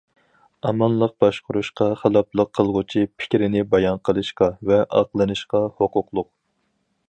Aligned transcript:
ئامانلىق 0.69 1.11
باشقۇرۇشقا 1.23 1.89
خىلاپلىق 2.03 2.49
قىلغۇچى 2.59 3.05
پىكرىنى 3.23 3.63
بايان 3.75 4.03
قىلىشقا 4.09 4.51
ۋە 4.71 4.83
ئاقلىنىشقا 5.01 5.63
ھوقۇقلۇق. 5.79 6.33